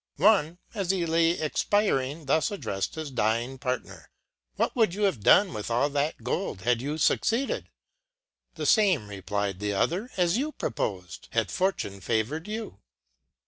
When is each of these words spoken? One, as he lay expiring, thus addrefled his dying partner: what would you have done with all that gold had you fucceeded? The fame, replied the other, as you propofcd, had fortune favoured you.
One, 0.17 0.57
as 0.73 0.89
he 0.89 1.05
lay 1.05 1.39
expiring, 1.39 2.25
thus 2.25 2.49
addrefled 2.49 2.95
his 2.95 3.11
dying 3.11 3.59
partner: 3.59 4.09
what 4.55 4.75
would 4.75 4.95
you 4.95 5.03
have 5.03 5.19
done 5.21 5.53
with 5.53 5.69
all 5.69 5.91
that 5.91 6.23
gold 6.23 6.61
had 6.61 6.81
you 6.81 6.95
fucceeded? 6.95 7.65
The 8.55 8.65
fame, 8.65 9.09
replied 9.09 9.59
the 9.59 9.73
other, 9.73 10.09
as 10.17 10.39
you 10.39 10.53
propofcd, 10.53 11.27
had 11.33 11.51
fortune 11.51 12.01
favoured 12.01 12.47
you. 12.47 12.79